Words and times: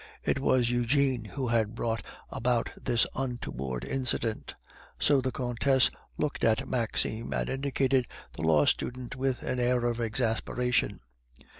It 0.23 0.39
was 0.39 0.71
Eugene 0.71 1.25
who 1.25 1.49
had 1.49 1.75
brought 1.75 2.03
about 2.31 2.71
this 2.75 3.05
untoward 3.13 3.85
incident; 3.85 4.55
so 4.97 5.21
the 5.21 5.31
Countess 5.31 5.91
looked 6.17 6.43
at 6.43 6.67
Maxime 6.67 7.31
and 7.35 7.47
indicated 7.47 8.07
the 8.33 8.41
law 8.41 8.65
student 8.65 9.15
with 9.15 9.43
an 9.43 9.59
air 9.59 9.85
of 9.85 10.01
exasperation. 10.01 11.01